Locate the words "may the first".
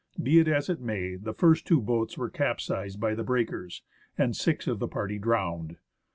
0.81-1.67